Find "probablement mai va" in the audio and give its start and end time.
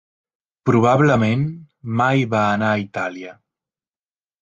0.69-2.43